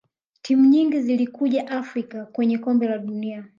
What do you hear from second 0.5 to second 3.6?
nyingi zilikuja afrika kwenye kombe la dunia